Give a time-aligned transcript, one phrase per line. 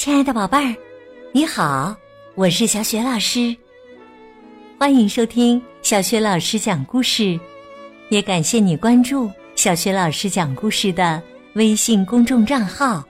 [0.00, 0.74] 亲爱的宝贝儿，
[1.30, 1.94] 你好，
[2.34, 3.54] 我是小雪老师，
[4.78, 7.38] 欢迎收听小雪老师讲故事，
[8.08, 11.22] 也感谢你关注小雪老师讲故事的
[11.52, 13.04] 微信公众账号。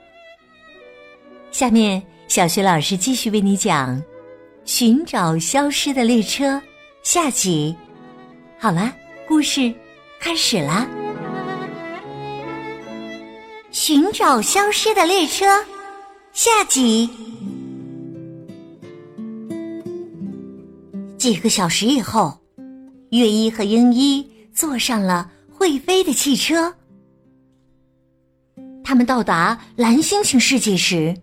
[1.53, 3.95] 下面，小雪老师继续为你讲
[4.65, 6.57] 《寻找消失的列车》
[7.03, 7.73] 下集。
[8.59, 8.93] 好了，
[9.25, 9.73] 故事
[10.19, 10.85] 开始了！
[13.71, 15.45] 寻找消失的列车。
[16.33, 17.09] 下集。
[21.17, 22.39] 几个小时以后，
[23.09, 26.73] 月一和英一坐上了会飞的汽车。
[28.81, 31.15] 他们到达蓝星星世界时，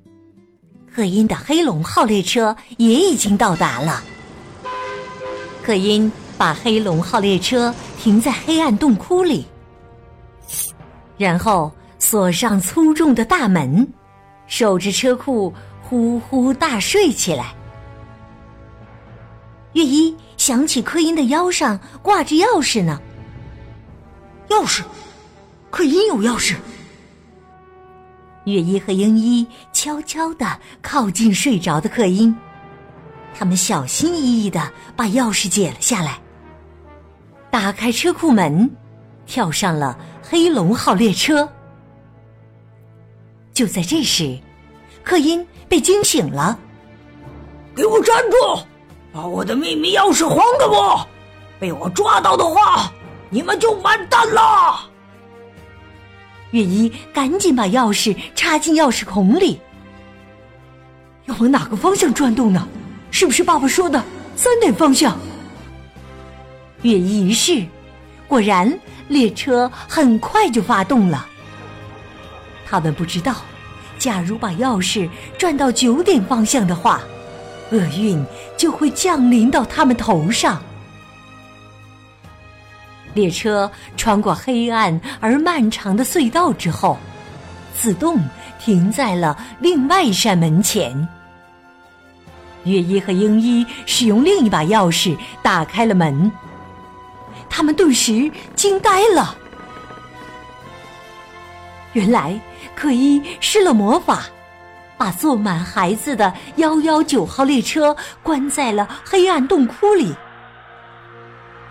[0.94, 4.04] 克因的黑龙号列车也已经到达了。
[5.62, 9.46] 克因把黑龙号列车停在黑暗洞窟里，
[11.16, 13.90] 然后锁上粗重的大门。
[14.48, 17.54] 守着车库，呼呼大睡起来。
[19.74, 23.00] 月一想起柯因的腰上挂着钥匙呢。
[24.48, 24.82] 钥匙，
[25.70, 26.56] 柯因有钥匙。
[28.44, 32.34] 月一和英一悄悄的靠近睡着的柯因，
[33.38, 36.18] 他们小心翼翼的把钥匙解了下来，
[37.50, 38.70] 打开车库门，
[39.26, 41.46] 跳上了黑龙号列车。
[43.58, 44.38] 就在这时，
[45.02, 46.56] 克因被惊醒了。
[47.74, 48.60] 给我站住！
[49.12, 51.04] 把我的秘密钥匙还给我！
[51.58, 52.92] 被我抓到的话，
[53.28, 54.88] 你们就完蛋了！
[56.52, 59.58] 月一赶紧把钥匙插进钥匙孔里。
[61.24, 62.64] 要往哪个方向转动呢？
[63.10, 64.00] 是不是爸爸说的
[64.36, 65.18] 三点方向？
[66.82, 67.66] 月一一试，
[68.28, 71.26] 果然列车很快就发动了。
[72.68, 73.36] 他们不知道，
[73.98, 75.08] 假如把钥匙
[75.38, 77.00] 转到九点方向的话，
[77.70, 78.22] 厄运
[78.58, 80.62] 就会降临到他们头上。
[83.14, 86.98] 列车穿过黑暗而漫长的隧道之后，
[87.74, 88.20] 自动
[88.60, 91.08] 停在了另外一扇门前。
[92.64, 96.30] 月一和英一使用另一把钥匙打开了门，
[97.48, 99.34] 他们顿时惊呆了。
[101.94, 102.38] 原来。
[102.74, 104.24] 可依施了魔法，
[104.96, 110.14] 把坐满孩子的幺幺九号列车关在了黑暗洞窟里。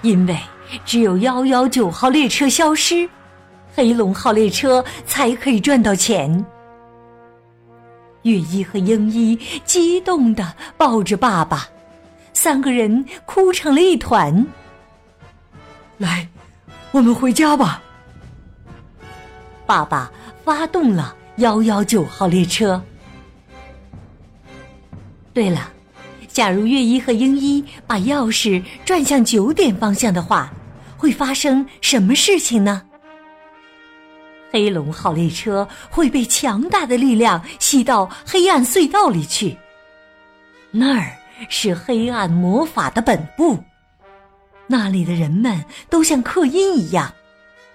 [0.02, 0.38] 因为
[0.86, 3.10] 只有幺幺九号列车消失，
[3.76, 6.46] 黑龙号列车才可以赚到钱。
[8.24, 11.68] 月一和英一激动的抱着爸爸，
[12.34, 14.46] 三个人哭成了一团。
[15.98, 16.28] 来，
[16.92, 17.82] 我们回家吧，
[19.66, 20.12] 爸爸。
[20.48, 22.82] 发动了幺幺九号列车。
[25.34, 25.74] 对了，
[26.30, 30.50] 假如月一和英一把钥匙转向九点方向的话，
[30.96, 32.82] 会发生什么事情呢？
[34.50, 39.58] 黑龙号列车会被强大的力量吸到黑暗隧道里去，
[40.72, 41.12] 那儿
[41.50, 43.62] 是黑暗魔法的本部，
[44.66, 47.14] 那里的人们都像克因一样。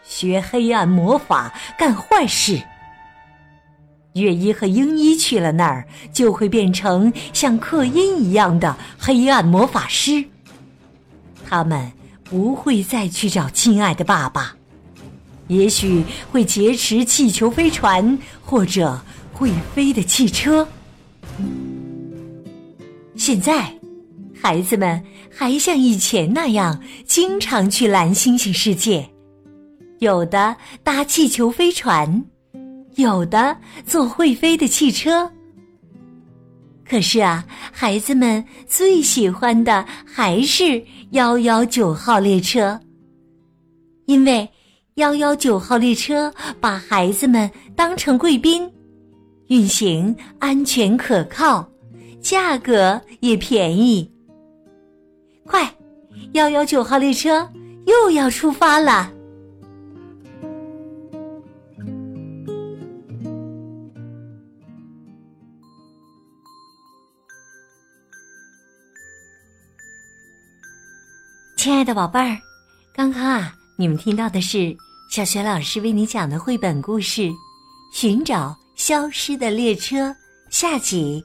[0.03, 2.61] 学黑暗魔法干坏事，
[4.15, 10.25] 月一和英一去了那儿，就会变成像克音一样的黑暗魔法师。
[11.49, 11.93] 他们
[12.25, 14.57] 不会再去找亲爱的爸爸，
[15.49, 19.01] 也许会劫持气球飞船或者
[19.33, 20.67] 会飞的汽车。
[23.17, 23.75] 现在，
[24.41, 29.12] 孩子们还像以前那样经常去蓝星星世界。
[30.03, 32.25] 有的搭气球飞船，
[32.97, 35.31] 有的坐会飞的汽车。
[36.85, 42.81] 可是啊，孩子们最喜欢的还是幺幺九号列车，
[44.07, 44.47] 因为
[44.95, 48.69] 幺幺九号列车把孩子们当成贵宾，
[49.47, 51.65] 运行安全可靠，
[52.21, 54.11] 价格也便宜。
[55.47, 55.73] 快，
[56.33, 57.49] 幺幺九号列车
[57.87, 59.09] 又要出发了。
[71.63, 72.37] 亲爱的宝贝儿，
[72.93, 74.77] 刚刚啊，你们听到的是
[75.09, 77.23] 小雪老师为你讲的绘本故事
[77.95, 80.09] 《寻找消失的列车》
[80.51, 81.25] 下集。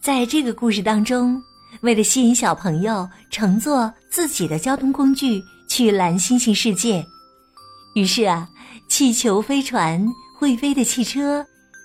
[0.00, 1.38] 在这个故事当中，
[1.82, 7.06] 为了吸引小朋友乘坐自己的交通工具去蓝星星世界，
[7.94, 8.48] 于是啊，
[8.88, 10.02] 气球飞船、
[10.38, 11.44] 会飞的汽车、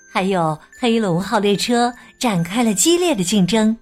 [0.10, 3.78] 还有黑龙号列车展开了激烈的竞争。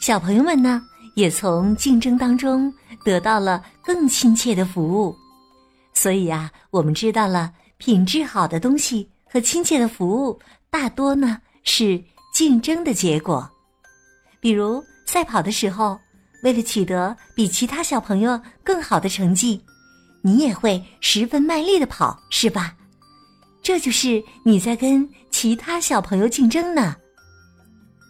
[0.00, 0.80] 小朋友们呢，
[1.14, 2.72] 也从竞争当中
[3.04, 5.14] 得到了更亲切的服务。
[5.92, 10.38] 所以啊，我们知道了品质好的东西和亲切的服务，
[10.70, 12.02] 大多呢是
[12.32, 13.50] 竞争的结果。
[14.40, 15.98] 比如赛跑的时候，
[16.42, 19.62] 为了取得比其他小朋友更好的成绩，
[20.22, 22.74] 你也会十分卖力的跑，是吧？
[23.62, 26.96] 这就是你在跟其他小朋友竞争呢。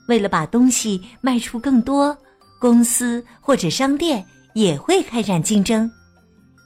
[0.07, 2.17] 为了把东西卖出更多，
[2.61, 4.25] 公司或者商店
[4.55, 5.91] 也会开展竞争。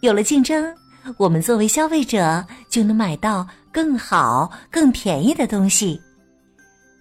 [0.03, 0.75] 有了竞争，
[1.17, 5.99] 我们作为消费者就能买到更好、更便宜的东西。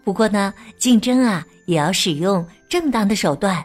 [0.06, 3.62] 不过呢，竞争啊也要使用正当的手段。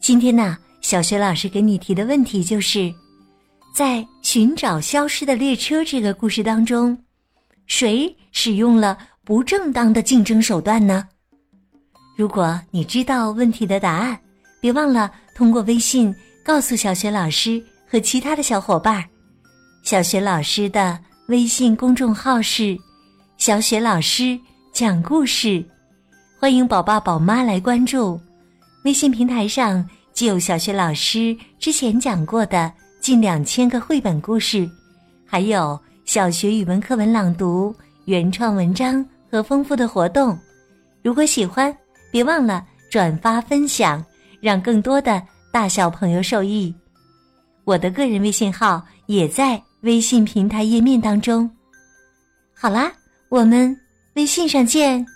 [0.00, 2.92] 今天呢，小学老师给你提的问题就是。
[3.72, 6.98] 在寻找消失的列车这个故事当中，
[7.66, 11.06] 谁使用了不正当的竞争手段呢？
[12.20, 14.20] 如果你知道问题的答案，
[14.60, 16.14] 别忘了通过微信
[16.44, 19.02] 告诉小雪老师和其他的小伙伴。
[19.82, 22.76] 小雪老师的微信公众号是
[23.40, 24.38] “小雪老师
[24.70, 25.64] 讲故事”，
[26.38, 28.20] 欢迎宝爸宝妈来关注。
[28.84, 29.82] 微信平台上
[30.12, 32.70] 既有小雪老师之前讲过的。
[33.00, 34.70] 近两千个绘本故事，
[35.24, 37.74] 还有小学语文课文朗读、
[38.04, 40.38] 原创文章和丰富的活动。
[41.02, 41.74] 如果喜欢，
[42.10, 44.04] 别忘了转发分享，
[44.40, 45.22] 让更多的
[45.52, 46.74] 大小朋友受益。
[47.64, 51.50] 我的个人微信号也在微信平台页面当中。
[52.52, 52.92] 好啦，
[53.28, 53.76] 我们
[54.14, 55.06] 微信上见。